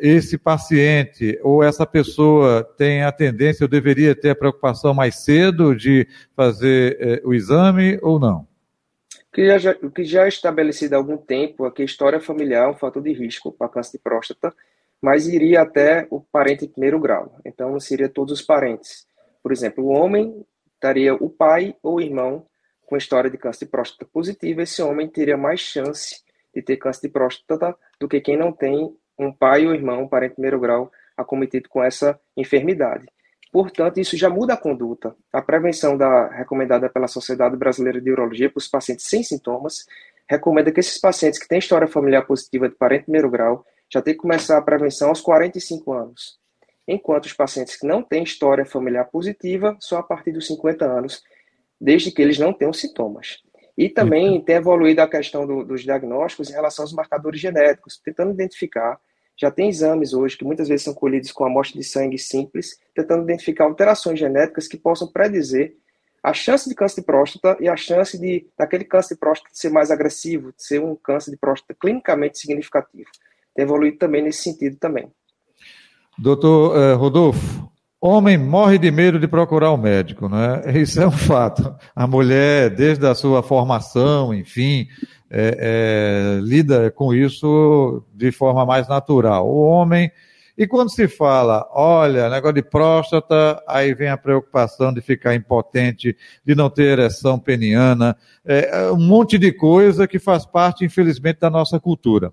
esse 0.00 0.38
paciente 0.38 1.38
ou 1.42 1.62
essa 1.62 1.86
pessoa 1.86 2.64
tem 2.78 3.02
a 3.02 3.12
tendência, 3.12 3.64
ou 3.64 3.68
deveria 3.68 4.14
ter 4.14 4.30
a 4.30 4.34
preocupação 4.34 4.94
mais 4.94 5.16
cedo 5.16 5.74
de 5.74 6.08
fazer 6.34 6.96
é, 7.00 7.20
o 7.24 7.34
exame 7.34 7.98
ou 8.02 8.18
não? 8.18 8.46
O 9.28 9.32
que, 9.36 9.58
já, 9.58 9.76
o 9.82 9.90
que 9.90 10.04
já 10.04 10.24
é 10.24 10.28
estabelecido 10.28 10.94
há 10.94 10.96
algum 10.96 11.18
tempo 11.18 11.66
é 11.66 11.70
que 11.70 11.82
a 11.82 11.84
história 11.84 12.18
familiar 12.18 12.64
é 12.64 12.70
um 12.70 12.76
fator 12.76 13.02
de 13.02 13.12
risco 13.12 13.52
para 13.52 13.68
câncer 13.68 13.92
de 13.92 13.98
próstata, 13.98 14.54
mas 15.00 15.28
iria 15.28 15.60
até 15.60 16.06
o 16.10 16.20
parente 16.20 16.64
em 16.64 16.68
primeiro 16.68 16.98
grau. 16.98 17.36
Então, 17.44 17.70
não 17.70 17.80
seria 17.80 18.08
todos 18.08 18.40
os 18.40 18.42
parentes. 18.42 19.06
Por 19.42 19.52
exemplo, 19.52 19.84
o 19.84 19.88
homem 19.88 20.42
estaria 20.74 21.14
o 21.14 21.28
pai 21.28 21.74
ou 21.82 21.96
o 21.96 22.00
irmão 22.00 22.46
com 22.86 22.96
história 22.96 23.28
de 23.28 23.36
câncer 23.36 23.64
de 23.66 23.70
próstata 23.70 24.08
positiva, 24.10 24.62
esse 24.62 24.80
homem 24.80 25.08
teria 25.08 25.36
mais 25.36 25.60
chance 25.60 26.22
de 26.54 26.62
ter 26.62 26.76
câncer 26.76 27.02
de 27.02 27.08
próstata 27.08 27.76
do 28.00 28.08
que 28.08 28.20
quem 28.20 28.36
não 28.36 28.52
tem 28.52 28.96
um 29.18 29.32
pai 29.32 29.66
ou 29.66 29.74
irmão, 29.74 30.02
um 30.02 30.08
parente 30.08 30.34
primeiro 30.34 30.60
grau, 30.60 30.90
acometido 31.16 31.68
com 31.68 31.82
essa 31.82 32.18
enfermidade. 32.36 33.06
Portanto, 33.52 33.98
isso 33.98 34.16
já 34.16 34.28
muda 34.28 34.54
a 34.54 34.56
conduta. 34.56 35.16
A 35.32 35.40
prevenção 35.40 35.96
da, 35.96 36.28
recomendada 36.28 36.90
pela 36.90 37.08
Sociedade 37.08 37.56
Brasileira 37.56 38.00
de 38.00 38.10
Urologia 38.10 38.50
para 38.50 38.58
os 38.58 38.68
pacientes 38.68 39.06
sem 39.08 39.22
sintomas 39.22 39.86
recomenda 40.28 40.72
que 40.72 40.80
esses 40.80 41.00
pacientes 41.00 41.38
que 41.38 41.48
têm 41.48 41.58
história 41.58 41.86
familiar 41.86 42.26
positiva 42.26 42.68
de 42.68 42.74
parente 42.74 43.04
primeiro 43.04 43.30
grau 43.30 43.64
já 43.90 44.02
tem 44.02 44.14
que 44.14 44.20
começar 44.20 44.58
a 44.58 44.62
prevenção 44.62 45.08
aos 45.08 45.20
45 45.20 45.92
anos, 45.92 46.38
enquanto 46.86 47.26
os 47.26 47.32
pacientes 47.32 47.76
que 47.76 47.86
não 47.86 48.02
têm 48.02 48.24
história 48.24 48.66
familiar 48.66 49.04
positiva 49.04 49.76
só 49.80 49.98
a 49.98 50.02
partir 50.02 50.32
dos 50.32 50.46
50 50.48 50.84
anos, 50.84 51.22
desde 51.80 52.10
que 52.10 52.20
eles 52.20 52.38
não 52.38 52.52
tenham 52.52 52.72
sintomas. 52.72 53.42
E 53.76 53.88
também 53.88 54.40
tem 54.40 54.56
evoluído 54.56 55.02
a 55.02 55.08
questão 55.08 55.46
do, 55.46 55.62
dos 55.62 55.82
diagnósticos 55.82 56.48
em 56.48 56.54
relação 56.54 56.84
aos 56.84 56.92
marcadores 56.92 57.40
genéticos, 57.40 58.00
tentando 58.02 58.32
identificar. 58.32 58.98
Já 59.36 59.50
tem 59.50 59.68
exames 59.68 60.14
hoje 60.14 60.36
que 60.36 60.44
muitas 60.44 60.68
vezes 60.68 60.84
são 60.84 60.94
colhidos 60.94 61.30
com 61.30 61.44
amostra 61.44 61.78
de 61.78 61.86
sangue 61.86 62.16
simples, 62.16 62.78
tentando 62.94 63.24
identificar 63.24 63.64
alterações 63.64 64.18
genéticas 64.18 64.66
que 64.66 64.78
possam 64.78 65.08
predizer 65.08 65.76
a 66.22 66.32
chance 66.32 66.68
de 66.68 66.74
câncer 66.74 67.02
de 67.02 67.06
próstata 67.06 67.56
e 67.60 67.68
a 67.68 67.76
chance 67.76 68.18
de 68.18 68.46
daquele 68.58 68.84
câncer 68.84 69.14
de 69.14 69.20
próstata 69.20 69.50
ser 69.52 69.68
mais 69.68 69.90
agressivo, 69.92 70.52
de 70.56 70.64
ser 70.64 70.80
um 70.80 70.96
câncer 70.96 71.30
de 71.30 71.36
próstata 71.36 71.76
clinicamente 71.78 72.38
significativo. 72.38 73.08
Tem 73.54 73.64
evoluído 73.64 73.98
também 73.98 74.22
nesse 74.22 74.42
sentido 74.42 74.76
também. 74.76 75.08
Doutor 76.18 76.76
uh, 76.76 76.96
Rodolfo, 76.96 77.70
Homem 78.06 78.38
morre 78.38 78.78
de 78.78 78.88
medo 78.88 79.18
de 79.18 79.26
procurar 79.26 79.72
o 79.72 79.74
um 79.74 79.76
médico, 79.76 80.28
né? 80.28 80.62
Isso 80.80 81.02
é 81.02 81.08
um 81.08 81.10
fato. 81.10 81.74
A 81.92 82.06
mulher, 82.06 82.70
desde 82.70 83.04
a 83.04 83.16
sua 83.16 83.42
formação, 83.42 84.32
enfim, 84.32 84.86
é, 85.28 86.38
é, 86.38 86.40
lida 86.40 86.88
com 86.92 87.12
isso 87.12 88.04
de 88.14 88.30
forma 88.30 88.64
mais 88.64 88.86
natural. 88.86 89.48
O 89.48 89.60
homem, 89.60 90.08
e 90.56 90.68
quando 90.68 90.88
se 90.88 91.08
fala, 91.08 91.68
olha, 91.72 92.30
negócio 92.30 92.54
de 92.54 92.62
próstata, 92.62 93.60
aí 93.66 93.92
vem 93.92 94.08
a 94.08 94.16
preocupação 94.16 94.94
de 94.94 95.00
ficar 95.00 95.34
impotente, 95.34 96.16
de 96.44 96.54
não 96.54 96.70
ter 96.70 97.00
ereção 97.00 97.40
peniana, 97.40 98.16
é, 98.44 98.88
um 98.92 99.04
monte 99.04 99.36
de 99.36 99.50
coisa 99.50 100.06
que 100.06 100.20
faz 100.20 100.46
parte, 100.46 100.84
infelizmente, 100.84 101.40
da 101.40 101.50
nossa 101.50 101.80
cultura. 101.80 102.32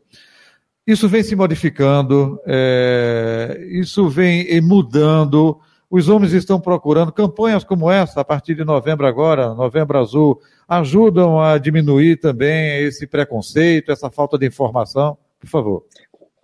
Isso 0.86 1.08
vem 1.08 1.24
se 1.24 1.34
modificando, 1.36 2.40
é, 2.46 3.58
isso 3.70 4.10
vem 4.10 4.60
mudando. 4.62 5.60
Os 5.90 6.10
homens 6.10 6.34
estão 6.34 6.60
procurando 6.60 7.12
campanhas 7.12 7.64
como 7.64 7.90
essa, 7.90 8.20
a 8.20 8.26
partir 8.26 8.56
de 8.56 8.66
novembro 8.66 9.08
agora, 9.08 9.54
novembro 9.54 9.98
azul, 9.98 10.42
ajudam 10.68 11.40
a 11.40 11.58
diminuir 11.58 12.18
também 12.18 12.84
esse 12.84 13.08
preconceito, 13.08 13.92
essa 13.92 14.10
falta 14.10 14.38
de 14.38 14.46
informação. 14.46 15.18
Por 15.40 15.48
favor. 15.48 15.86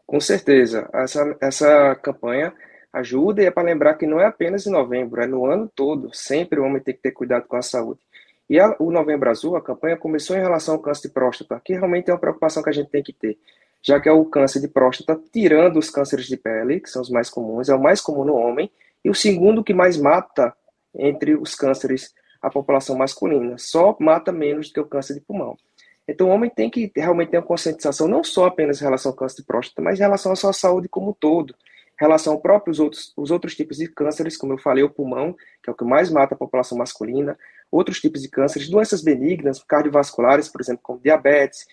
Com 0.06 0.22
certeza. 0.22 0.90
Essa, 0.94 1.38
essa 1.42 1.96
campanha 1.96 2.54
ajuda 2.94 3.42
e 3.42 3.46
é 3.46 3.52
para 3.52 3.64
lembrar 3.64 3.96
que 3.96 4.08
não 4.08 4.20
é 4.20 4.26
apenas 4.26 4.66
em 4.66 4.72
novembro, 4.72 5.22
é 5.22 5.28
no 5.28 5.46
ano 5.46 5.70
todo. 5.76 6.10
Sempre 6.14 6.60
o 6.60 6.64
homem 6.64 6.82
tem 6.82 6.94
que 6.94 7.02
ter 7.02 7.12
cuidado 7.12 7.46
com 7.48 7.58
a 7.58 7.62
saúde. 7.62 8.00
E 8.50 8.60
a, 8.60 8.76
o 8.80 8.90
Novembro 8.90 9.30
Azul, 9.30 9.56
a 9.56 9.62
campanha 9.62 9.98
começou 9.98 10.36
em 10.36 10.40
relação 10.40 10.76
ao 10.76 10.82
câncer 10.82 11.08
de 11.08 11.14
próstata, 11.14 11.62
que 11.64 11.74
realmente 11.74 12.10
é 12.10 12.14
uma 12.14 12.20
preocupação 12.20 12.64
que 12.64 12.70
a 12.70 12.74
gente 12.74 12.90
tem 12.90 13.04
que 13.04 13.14
ter 13.14 13.38
já 13.82 14.00
que 14.00 14.10
é 14.10 14.12
o 14.12 14.26
câncer 14.26 14.60
de 14.60 14.68
próstata, 14.68 15.20
tirando 15.32 15.78
os 15.78 15.90
cânceres 15.90 16.26
de 16.26 16.38
pele, 16.38 16.80
que 16.80 16.90
são 16.90 17.02
os 17.02 17.10
mais 17.10 17.30
comuns, 17.30 17.70
é 17.70 17.76
o 17.76 17.82
mais 17.82 18.02
comum 18.02 18.26
no 18.26 18.36
homem, 18.36 18.70
e 19.04 19.10
o 19.10 19.16
segundo 19.16 19.64
que 19.64 19.74
mais 19.74 19.98
mata 19.98 20.54
entre 20.94 21.36
os 21.36 21.56
cânceres 21.56 22.14
a 22.42 22.50
população 22.50 22.98
masculina, 22.98 23.58
só 23.58 23.96
mata 24.00 24.32
menos 24.32 24.70
do 24.70 24.74
que 24.74 24.80
o 24.80 24.86
câncer 24.86 25.14
de 25.14 25.22
pulmão. 25.22 25.58
Então 26.08 26.28
o 26.28 26.32
homem 26.32 26.50
tem 26.50 26.70
que 26.70 26.92
realmente 26.96 27.30
ter 27.30 27.38
uma 27.38 27.44
conscientização 27.44 28.08
não 28.08 28.24
só 28.24 28.46
apenas 28.46 28.82
em 28.82 28.84
relação 28.84 29.12
ao 29.12 29.16
câncer 29.16 29.38
de 29.38 29.44
próstata, 29.44 29.82
mas 29.82 30.00
em 30.00 30.04
relação 30.04 30.32
à 30.32 30.36
sua 30.36 30.54
saúde 30.54 30.88
como 30.88 31.12
um 31.12 31.14
todo, 31.14 31.52
em 31.52 32.04
relação 32.04 32.34
aos 32.34 32.42
próprios 32.42 32.80
outros, 32.80 33.14
os 33.16 33.30
outros 33.30 33.56
tipos 33.56 33.78
de 33.78 33.88
cânceres, 33.88 34.38
como 34.38 34.54
eu 34.54 34.58
falei, 34.58 34.84
o 34.84 34.90
pulmão, 34.90 35.36
que 35.62 35.70
é 35.70 35.72
o 35.72 35.76
que 35.76 35.84
mais 35.84 36.10
mata 36.10 36.34
a 36.34 36.38
população 36.38 36.78
masculina, 36.78 37.38
outros 37.70 38.00
tipos 38.00 38.22
de 38.22 38.30
cânceres, 38.30 38.70
doenças 38.70 39.04
benignas, 39.04 39.62
cardiovasculares, 39.62 40.48
por 40.48 40.62
exemplo, 40.62 40.82
como 40.82 41.00
diabetes, 41.00 41.68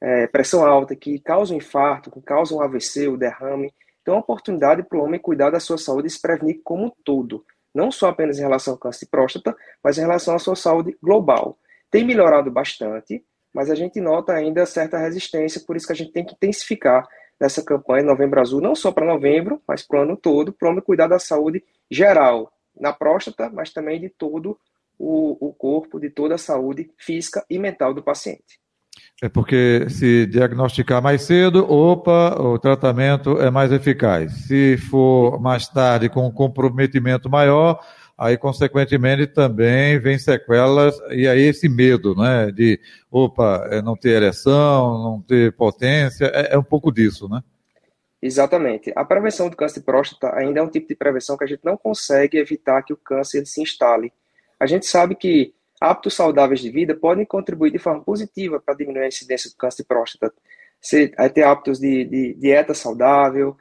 é, 0.00 0.26
pressão 0.26 0.64
alta, 0.64 0.96
que 0.96 1.18
causam 1.18 1.56
infarto, 1.56 2.10
que 2.10 2.20
causam 2.20 2.60
AVC, 2.60 3.08
o 3.08 3.16
derrame. 3.16 3.72
Então, 4.00 4.14
é 4.14 4.16
uma 4.16 4.22
oportunidade 4.22 4.82
para 4.82 4.98
o 4.98 5.02
homem 5.02 5.20
cuidar 5.20 5.50
da 5.50 5.60
sua 5.60 5.76
saúde 5.76 6.08
e 6.08 6.10
se 6.10 6.20
prevenir 6.20 6.60
como 6.64 6.86
um 6.86 6.92
todo. 7.04 7.44
Não 7.74 7.90
só 7.90 8.08
apenas 8.08 8.38
em 8.38 8.42
relação 8.42 8.74
ao 8.74 8.78
câncer 8.78 9.04
de 9.04 9.10
próstata, 9.10 9.56
mas 9.82 9.98
em 9.98 10.02
relação 10.02 10.34
à 10.34 10.38
sua 10.38 10.56
saúde 10.56 10.96
global. 11.02 11.58
Tem 11.90 12.04
melhorado 12.04 12.50
bastante, 12.50 13.24
mas 13.52 13.70
a 13.70 13.74
gente 13.74 14.00
nota 14.00 14.32
ainda 14.32 14.64
certa 14.66 14.98
resistência, 14.98 15.60
por 15.66 15.76
isso 15.76 15.86
que 15.86 15.92
a 15.92 15.96
gente 15.96 16.12
tem 16.12 16.24
que 16.24 16.34
intensificar 16.34 17.06
essa 17.38 17.62
campanha 17.62 18.04
Novembro 18.04 18.40
Azul, 18.40 18.60
não 18.60 18.74
só 18.74 18.92
para 18.92 19.06
novembro, 19.06 19.62
mas 19.66 19.82
para 19.82 20.00
o 20.00 20.02
ano 20.02 20.16
todo, 20.16 20.52
para 20.52 20.68
o 20.68 20.70
homem 20.72 20.82
cuidar 20.82 21.06
da 21.06 21.18
saúde 21.18 21.64
geral, 21.90 22.52
na 22.78 22.92
próstata, 22.92 23.50
mas 23.50 23.72
também 23.72 24.00
de 24.00 24.08
todo 24.08 24.58
o, 24.98 25.48
o 25.48 25.52
corpo, 25.54 25.98
de 25.98 26.10
toda 26.10 26.34
a 26.34 26.38
saúde 26.38 26.90
física 26.98 27.44
e 27.48 27.58
mental 27.58 27.94
do 27.94 28.02
paciente. 28.02 28.60
É 29.22 29.28
porque 29.28 29.86
se 29.90 30.26
diagnosticar 30.26 31.02
mais 31.02 31.22
cedo, 31.22 31.70
opa, 31.70 32.40
o 32.40 32.58
tratamento 32.58 33.38
é 33.38 33.50
mais 33.50 33.70
eficaz. 33.70 34.32
Se 34.46 34.78
for 34.78 35.38
mais 35.38 35.68
tarde 35.68 36.08
com 36.08 36.26
um 36.26 36.32
comprometimento 36.32 37.28
maior, 37.28 37.78
aí 38.16 38.38
consequentemente 38.38 39.26
também 39.26 39.98
vem 39.98 40.18
sequelas 40.18 40.98
e 41.10 41.28
aí 41.28 41.42
esse 41.42 41.68
medo, 41.68 42.14
né, 42.14 42.50
de 42.50 42.80
opa, 43.10 43.68
é 43.70 43.82
não 43.82 43.94
ter 43.94 44.10
ereção, 44.10 45.02
não 45.02 45.20
ter 45.20 45.52
potência, 45.52 46.24
é, 46.26 46.54
é 46.54 46.58
um 46.58 46.62
pouco 46.62 46.90
disso, 46.90 47.28
né? 47.28 47.42
Exatamente. 48.22 48.92
A 48.96 49.04
prevenção 49.04 49.48
do 49.48 49.56
câncer 49.56 49.80
de 49.80 49.86
próstata 49.86 50.34
ainda 50.34 50.60
é 50.60 50.62
um 50.62 50.68
tipo 50.68 50.88
de 50.88 50.94
prevenção 50.94 51.36
que 51.36 51.44
a 51.44 51.46
gente 51.46 51.64
não 51.64 51.76
consegue 51.76 52.38
evitar 52.38 52.82
que 52.82 52.92
o 52.92 52.96
câncer 52.96 53.46
se 53.46 53.62
instale. 53.62 54.12
A 54.58 54.66
gente 54.66 54.84
sabe 54.84 55.14
que 55.14 55.54
hábitos 55.80 56.14
saudáveis 56.14 56.60
de 56.60 56.70
vida 56.70 56.94
podem 56.94 57.24
contribuir 57.24 57.70
de 57.70 57.78
forma 57.78 58.04
positiva 58.04 58.60
para 58.60 58.74
diminuir 58.74 59.04
a 59.04 59.08
incidência 59.08 59.48
do 59.48 59.56
câncer 59.56 59.82
de 59.82 59.88
próstata. 59.88 60.32
Você 60.80 61.08
ter 61.08 61.42
hábitos 61.42 61.78
de, 61.78 62.04
de 62.04 62.34
dieta 62.34 62.74
saudável, 62.74 63.56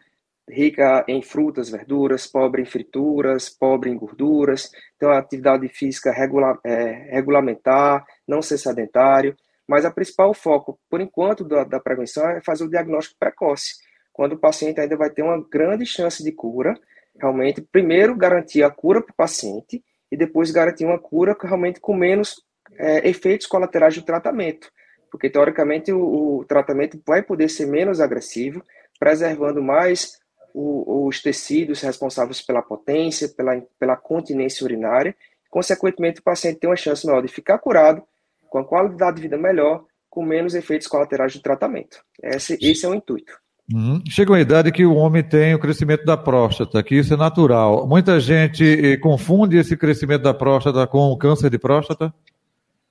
rica 0.49 1.05
em 1.07 1.21
frutas, 1.21 1.69
verduras, 1.69 2.27
pobre 2.27 2.61
em 2.61 2.65
frituras, 2.65 3.49
pobre 3.49 3.89
em 3.89 3.97
gorduras, 3.97 4.71
então 4.95 5.11
atividade 5.11 5.67
física 5.69 6.11
regula, 6.11 6.59
é, 6.63 7.09
regulamentar, 7.11 8.05
não 8.27 8.41
ser 8.41 8.57
sedentário, 8.57 9.35
mas 9.67 9.85
a 9.85 9.91
principal 9.91 10.33
foco, 10.33 10.79
por 10.89 10.99
enquanto, 10.99 11.43
da, 11.43 11.63
da 11.63 11.79
prevenção 11.79 12.27
é 12.27 12.41
fazer 12.41 12.63
o 12.63 12.69
diagnóstico 12.69 13.19
precoce, 13.19 13.75
quando 14.11 14.33
o 14.33 14.39
paciente 14.39 14.81
ainda 14.81 14.97
vai 14.97 15.09
ter 15.09 15.21
uma 15.21 15.39
grande 15.47 15.85
chance 15.85 16.23
de 16.23 16.31
cura, 16.31 16.75
realmente, 17.19 17.61
primeiro 17.61 18.15
garantir 18.15 18.63
a 18.63 18.71
cura 18.71 19.01
para 19.01 19.13
o 19.13 19.15
paciente, 19.15 19.83
e 20.11 20.17
depois 20.17 20.51
garantir 20.51 20.85
uma 20.85 20.99
cura 20.99 21.35
realmente 21.39 21.79
com 21.79 21.93
menos 21.93 22.41
é, 22.77 23.07
efeitos 23.07 23.47
colaterais 23.47 23.95
do 23.95 24.03
tratamento. 24.03 24.71
Porque, 25.11 25.29
teoricamente, 25.29 25.91
o, 25.91 26.39
o, 26.39 26.45
tratamento 26.45 27.01
vai 27.05 27.21
poder 27.21 27.49
ser 27.49 27.65
menos 27.65 27.99
agressivo, 27.99 28.63
preservando 28.99 29.61
mais 29.61 30.19
o, 30.53 31.07
os 31.07 31.21
tecidos 31.21 31.81
responsáveis 31.81 32.41
pela 32.41 32.61
potência, 32.61 33.27
pela, 33.29 33.61
pela 33.79 33.95
continência 33.95 34.63
urinária. 34.63 35.15
Consequentemente, 35.49 36.19
o 36.19 36.23
paciente 36.23 36.59
tem 36.59 36.69
uma 36.69 36.75
chance 36.75 37.05
maior 37.05 37.21
de 37.21 37.27
ficar 37.27 37.57
curado, 37.57 38.03
com 38.49 38.59
a 38.59 38.65
qualidade 38.65 39.17
de 39.17 39.23
vida 39.23 39.37
melhor, 39.37 39.83
com 40.09 40.23
menos 40.23 40.55
efeitos 40.55 40.87
colaterais 40.87 41.33
do 41.33 41.41
tratamento. 41.41 42.03
Esse, 42.21 42.57
esse 42.61 42.85
é 42.85 42.89
o 42.89 42.95
intuito. 42.95 43.39
Uhum. 43.71 44.01
Chega 44.09 44.31
uma 44.31 44.39
idade 44.39 44.71
que 44.71 44.83
o 44.83 44.95
homem 44.95 45.21
tem 45.21 45.53
o 45.53 45.59
crescimento 45.59 46.03
da 46.03 46.17
próstata, 46.17 46.81
que 46.81 46.95
isso 46.95 47.13
é 47.13 47.17
natural. 47.17 47.87
Muita 47.87 48.19
gente 48.19 48.63
eh, 48.63 48.97
confunde 48.97 49.57
esse 49.57 49.77
crescimento 49.77 50.23
da 50.23 50.33
próstata 50.33 50.87
com 50.87 51.11
o 51.11 51.17
câncer 51.17 51.51
de 51.51 51.59
próstata? 51.59 52.11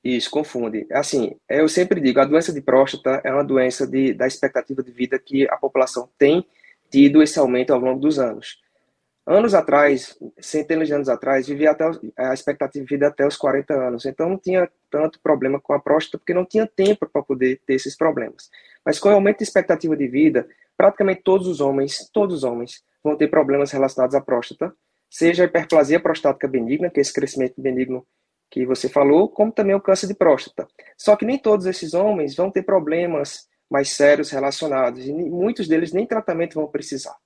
Isso, 0.05 0.31
confunde. 0.31 0.87
Assim, 0.93 1.35
eu 1.49 1.69
sempre 1.69 2.01
digo, 2.01 2.21
a 2.21 2.25
doença 2.25 2.53
de 2.53 2.61
próstata 2.61 3.21
é 3.25 3.33
uma 3.33 3.43
doença 3.43 3.87
de, 3.87 4.15
da 4.15 4.27
expectativa 4.27 4.83
de 4.83 4.93
vida 4.93 5.19
que 5.19 5.49
a 5.51 5.57
população 5.57 6.09
tem 6.17 6.47
tido 6.89 7.23
esse 7.23 7.39
aumento 7.39 7.73
ao 7.73 7.81
longo 7.81 8.01
dos 8.01 8.19
anos. 8.19 8.61
Anos 9.27 9.53
atrás, 9.53 10.17
centenas 10.41 10.89
de 10.89 10.95
anos 10.95 11.09
atrás, 11.09 11.49
vivia 11.49 11.73
até 11.73 11.85
a 12.17 12.33
expectativa 12.33 12.83
de 12.83 12.91
vida 12.91 13.09
até 13.09 13.27
os 13.27 13.37
40 13.37 13.75
anos. 13.75 14.07
Então 14.07 14.31
não 14.31 14.39
tinha 14.39 14.71
tanto 14.91 15.21
problema 15.21 15.61
com 15.61 15.75
a 15.75 15.81
próstata, 15.81 16.17
porque 16.17 16.33
não 16.33 16.47
tinha 16.47 16.67
tempo 16.67 17.07
para 17.07 17.23
poder 17.23 17.61
ter 17.67 17.75
esses 17.75 17.95
problemas. 17.95 18.49
Mas 18.83 18.99
com 18.99 19.11
o 19.11 19.13
aumento 19.13 19.39
de 19.39 19.45
expectativa 19.45 19.95
de 19.95 20.09
vida, 20.09 20.49
praticamente 20.79 21.23
todos 21.25 21.49
os 21.49 21.61
homens, 21.61 22.09
todos 22.13 22.37
os 22.37 22.45
homens, 22.45 22.85
vão 23.03 23.17
ter 23.17 23.29
problemas 23.29 23.73
relacionados 23.73 24.15
à 24.15 24.21
próstata, 24.21 24.73
seja 25.11 25.43
a 25.43 25.47
hiperplasia 25.47 25.99
prostática 25.99 26.47
benigna, 26.47 26.89
que 26.89 27.01
é 27.01 27.03
esse 27.03 27.13
crescimento 27.13 27.61
benigno 27.61 28.07
que 28.49 28.65
você 28.65 28.89
falou, 28.89 29.29
como 29.29 29.51
também 29.51 29.75
o 29.75 29.81
câncer 29.81 30.07
de 30.07 30.15
próstata. 30.15 30.69
Só 30.97 31.17
que 31.17 31.27
nem 31.27 31.37
todos 31.37 31.67
esses 31.67 31.95
homens 31.95 32.37
vão 32.37 32.51
ter 32.51 32.63
problemas 32.63 33.49
mais 33.69 33.91
sérios 33.91 34.31
relacionados, 34.31 35.05
e 35.05 35.13
muitos 35.13 35.67
deles 35.67 35.93
nem 35.93 36.07
tratamento 36.07 36.55
vão 36.55 36.69
precisar. 36.69 37.17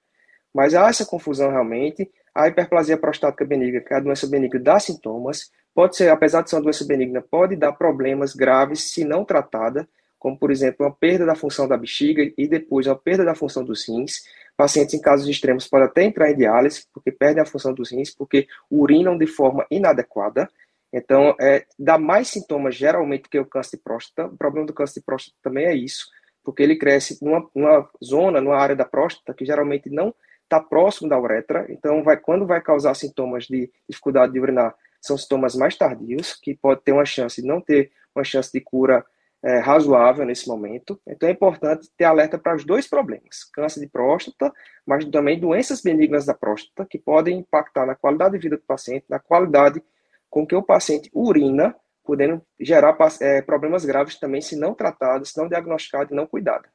Mas 0.52 0.74
há 0.74 0.88
essa 0.88 1.06
confusão 1.06 1.50
realmente. 1.50 2.10
A 2.34 2.48
hiperplasia 2.48 2.96
prostática 2.96 3.44
benigna, 3.44 3.80
que 3.82 3.92
é 3.92 3.98
a 3.98 4.00
doença 4.00 4.26
benigna 4.26 4.58
dá 4.58 4.80
sintomas, 4.80 5.50
pode 5.74 5.96
ser, 5.96 6.08
apesar 6.08 6.42
de 6.42 6.48
ser 6.48 6.56
uma 6.56 6.62
doença 6.62 6.84
benigna, 6.84 7.22
pode 7.22 7.56
dar 7.56 7.72
problemas 7.72 8.34
graves 8.34 8.90
se 8.90 9.04
não 9.04 9.24
tratada, 9.24 9.86
como 10.22 10.38
por 10.38 10.52
exemplo 10.52 10.86
uma 10.86 10.94
perda 10.94 11.26
da 11.26 11.34
função 11.34 11.66
da 11.66 11.76
bexiga 11.76 12.22
e 12.38 12.46
depois 12.46 12.86
uma 12.86 12.94
perda 12.94 13.24
da 13.24 13.34
função 13.34 13.64
dos 13.64 13.88
rins. 13.88 14.22
Pacientes 14.56 14.94
em 14.94 15.00
casos 15.00 15.26
extremos 15.26 15.66
podem 15.66 15.88
até 15.88 16.04
entrar 16.04 16.30
em 16.30 16.36
diálise, 16.36 16.86
porque 16.94 17.10
perdem 17.10 17.42
a 17.42 17.44
função 17.44 17.74
dos 17.74 17.90
rins, 17.90 18.14
porque 18.14 18.46
urinam 18.70 19.18
de 19.18 19.26
forma 19.26 19.66
inadequada. 19.68 20.48
Então, 20.92 21.34
é, 21.40 21.66
dá 21.76 21.98
mais 21.98 22.28
sintomas 22.28 22.76
geralmente 22.76 23.28
que 23.28 23.36
o 23.36 23.44
câncer 23.44 23.78
de 23.78 23.82
próstata. 23.82 24.32
O 24.32 24.36
problema 24.36 24.64
do 24.64 24.72
câncer 24.72 25.00
de 25.00 25.06
próstata 25.06 25.36
também 25.42 25.64
é 25.64 25.74
isso, 25.74 26.06
porque 26.44 26.62
ele 26.62 26.76
cresce 26.76 27.18
numa, 27.20 27.44
numa 27.52 27.90
zona, 28.04 28.40
numa 28.40 28.56
área 28.56 28.76
da 28.76 28.84
próstata 28.84 29.34
que 29.34 29.44
geralmente 29.44 29.90
não 29.90 30.14
está 30.44 30.60
próximo 30.60 31.08
da 31.08 31.18
uretra. 31.18 31.66
Então, 31.68 32.04
vai, 32.04 32.16
quando 32.16 32.46
vai 32.46 32.60
causar 32.60 32.94
sintomas 32.94 33.46
de 33.46 33.68
dificuldade 33.88 34.32
de 34.32 34.38
urinar, 34.38 34.72
são 35.00 35.18
sintomas 35.18 35.56
mais 35.56 35.76
tardios, 35.76 36.38
que 36.40 36.54
pode 36.54 36.82
ter 36.82 36.92
uma 36.92 37.04
chance 37.04 37.42
de 37.42 37.48
não 37.48 37.60
ter 37.60 37.90
uma 38.14 38.22
chance 38.22 38.52
de 38.52 38.60
cura 38.60 39.04
é, 39.44 39.58
razoável 39.58 40.24
nesse 40.24 40.46
momento. 40.48 41.00
Então 41.06 41.28
é 41.28 41.32
importante 41.32 41.88
ter 41.96 42.04
alerta 42.04 42.38
para 42.38 42.54
os 42.54 42.64
dois 42.64 42.86
problemas: 42.88 43.44
câncer 43.52 43.80
de 43.80 43.88
próstata, 43.88 44.52
mas 44.86 45.04
também 45.06 45.38
doenças 45.38 45.82
benignas 45.82 46.24
da 46.24 46.34
próstata, 46.34 46.86
que 46.88 46.98
podem 46.98 47.38
impactar 47.38 47.86
na 47.86 47.94
qualidade 47.94 48.34
de 48.34 48.42
vida 48.42 48.56
do 48.56 48.62
paciente, 48.62 49.04
na 49.08 49.18
qualidade 49.18 49.82
com 50.30 50.46
que 50.46 50.54
o 50.54 50.62
paciente 50.62 51.10
urina, 51.12 51.74
podendo 52.04 52.40
gerar 52.58 52.96
é, 53.20 53.42
problemas 53.42 53.84
graves 53.84 54.18
também 54.18 54.40
se 54.40 54.56
não 54.56 54.74
tratados, 54.74 55.30
se 55.30 55.38
não 55.38 55.48
diagnosticados 55.48 56.12
e 56.12 56.14
não 56.14 56.26
cuidados. 56.26 56.70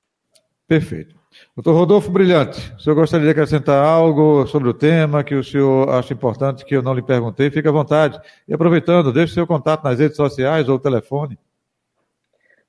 Perfeito. 0.67 1.15
Doutor 1.55 1.74
Rodolfo 1.74 2.12
Brilhante, 2.12 2.74
o 2.75 2.79
senhor 2.79 2.95
gostaria 2.95 3.25
de 3.25 3.31
acrescentar 3.31 3.86
algo 3.86 4.45
sobre 4.47 4.67
o 4.67 4.74
tema 4.74 5.24
que 5.24 5.33
o 5.33 5.43
senhor 5.43 5.89
acha 5.89 6.13
importante 6.13 6.65
que 6.65 6.75
eu 6.75 6.81
não 6.81 6.93
lhe 6.93 7.01
perguntei? 7.01 7.50
Fique 7.50 7.67
à 7.67 7.71
vontade. 7.71 8.19
E 8.47 8.53
aproveitando, 8.53 9.13
deixe 9.13 9.33
seu 9.33 9.47
contato 9.47 9.83
nas 9.83 10.00
redes 10.00 10.17
sociais 10.17 10.67
ou 10.67 10.77
telefone. 10.77 11.38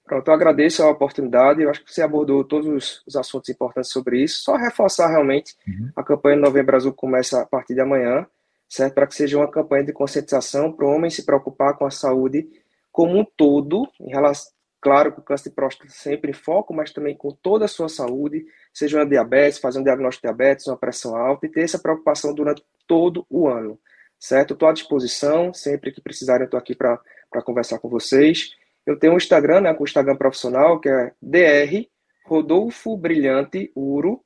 Pronto, 0.08 0.26
eu 0.26 0.34
agradeço 0.34 0.82
a 0.82 0.90
oportunidade. 0.90 1.62
Eu 1.62 1.70
acho 1.70 1.84
que 1.84 1.92
você 1.92 2.00
abordou 2.00 2.42
todos 2.42 3.02
os 3.06 3.14
assuntos 3.14 3.50
importantes 3.50 3.92
sobre 3.92 4.22
isso. 4.22 4.42
Só 4.42 4.56
reforçar 4.56 5.08
realmente 5.08 5.54
uhum. 5.68 5.90
a 5.94 6.02
campanha 6.02 6.36
Novembro 6.36 6.74
Azul 6.74 6.94
começa 6.94 7.42
a 7.42 7.46
partir 7.46 7.74
de 7.74 7.80
amanhã, 7.82 8.26
certo? 8.66 8.94
Para 8.94 9.06
que 9.06 9.14
seja 9.14 9.36
uma 9.36 9.50
campanha 9.50 9.84
de 9.84 9.92
conscientização 9.92 10.72
para 10.72 10.86
o 10.86 10.90
homem 10.90 11.10
se 11.10 11.26
preocupar 11.26 11.76
com 11.76 11.84
a 11.84 11.90
saúde 11.90 12.48
como 12.90 13.18
um 13.18 13.24
todo, 13.36 13.86
em 14.00 14.10
relação, 14.10 14.50
claro, 14.80 15.12
com 15.12 15.20
o 15.20 15.24
câncer 15.24 15.50
de 15.50 15.54
próstata 15.54 15.90
sempre 15.90 16.30
em 16.30 16.34
foco, 16.34 16.72
mas 16.72 16.90
também 16.90 17.14
com 17.14 17.30
toda 17.30 17.66
a 17.66 17.68
sua 17.68 17.90
saúde, 17.90 18.46
seja 18.72 18.98
uma 18.98 19.06
diabetes, 19.06 19.58
fazer 19.58 19.78
um 19.78 19.84
diagnóstico 19.84 20.26
de 20.26 20.32
diabetes, 20.32 20.66
uma 20.66 20.76
pressão 20.76 21.14
alta 21.14 21.46
e 21.46 21.50
ter 21.50 21.60
essa 21.60 21.78
preocupação 21.78 22.34
durante 22.34 22.64
todo 22.86 23.26
o 23.28 23.46
ano, 23.46 23.78
certo? 24.18 24.54
Estou 24.54 24.70
à 24.70 24.72
disposição, 24.72 25.52
sempre 25.52 25.92
que 25.92 26.00
precisarem, 26.00 26.42
eu 26.42 26.46
estou 26.46 26.58
aqui 26.58 26.74
para 26.74 26.98
conversar 27.44 27.78
com 27.78 27.90
vocês. 27.90 28.56
Eu 28.88 28.98
tenho 28.98 29.12
um 29.12 29.18
Instagram, 29.18 29.60
né, 29.60 29.74
com 29.74 29.82
o 29.82 29.86
Instagram 29.86 30.16
profissional, 30.16 30.80
que 30.80 30.88
é 30.88 31.12
dr 31.20 31.86
Rodolfo 32.24 32.96
Brilhante 32.96 33.70
Uro, 33.76 34.22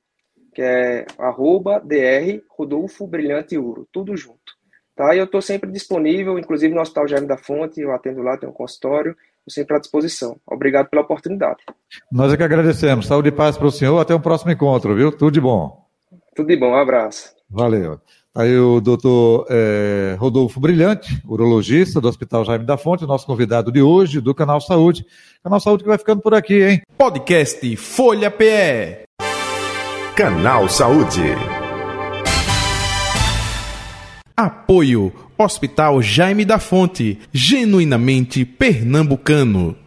que 0.55 0.63
é 0.63 1.05
arroba 1.19 1.81
dr 1.81 2.45
Rodolfo 2.49 3.05
Brilhante 3.05 3.59
Uro, 3.59 3.89
tudo 3.91 4.17
junto. 4.17 4.39
Tá? 4.95 5.17
E 5.17 5.19
eu 5.19 5.25
estou 5.25 5.43
sempre 5.43 5.69
disponível, 5.73 6.39
inclusive 6.39 6.73
no 6.73 6.81
Hospital 6.81 7.09
Jaime 7.09 7.27
da 7.27 7.37
Fonte, 7.37 7.81
eu 7.81 7.93
atendo 7.93 8.23
lá, 8.23 8.37
tenho 8.37 8.53
um 8.53 8.55
consultório, 8.55 9.17
estou 9.39 9.51
sempre 9.51 9.77
à 9.77 9.81
disposição. 9.81 10.39
Obrigado 10.47 10.89
pela 10.89 11.03
oportunidade. 11.03 11.59
Nós 12.13 12.33
é 12.33 12.37
que 12.37 12.45
agradecemos. 12.45 13.09
Saúde 13.09 13.31
e 13.31 13.33
paz 13.33 13.59
para 13.59 13.67
o 13.67 13.73
senhor. 13.73 13.99
Até 13.99 14.15
o 14.15 14.19
um 14.19 14.23
próximo 14.23 14.53
encontro, 14.53 14.95
viu? 14.95 15.11
Tudo 15.11 15.33
de 15.33 15.41
bom. 15.41 15.85
Tudo 16.37 16.47
de 16.47 16.57
bom. 16.57 16.71
Um 16.71 16.77
abraço. 16.77 17.35
Valeu. 17.51 18.01
Aí 18.35 18.59
o 18.59 18.81
doutor 18.81 19.47
é, 19.51 20.17
Rodolfo 20.19 20.59
Brilhante, 20.59 21.23
urologista 21.27 22.01
do 22.01 22.09
Hospital 22.09 22.47
Jaime 22.47 22.65
da 22.65 22.79
Fonte, 22.79 23.05
nosso 23.05 23.27
convidado 23.27 23.71
de 23.71 23.83
hoje 23.83 24.23
do 24.23 24.35
Canal 24.35 24.59
Saúde. 24.59 25.05
Canal 25.45 25.61
Saúde 25.61 25.83
que 25.83 25.89
vai 25.89 25.99
ficando 25.99 26.23
por 26.23 26.33
aqui, 26.33 26.63
hein? 26.63 26.83
Podcast 26.97 27.77
Folha 27.77 28.31
PE. 28.31 29.03
Canal 30.17 30.67
Saúde. 30.71 31.21
Apoio 34.35 35.13
Hospital 35.37 36.01
Jaime 36.01 36.47
da 36.47 36.59
Fonte, 36.59 37.19
genuinamente 37.35 38.47
pernambucano. 38.47 39.82